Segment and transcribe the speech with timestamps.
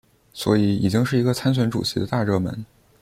[0.33, 2.65] 所以已经是一个参选主席的大热门。